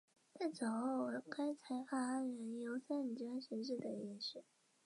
[0.33, 4.43] 但此后该财阀仍以三菱集团的形式得以延续。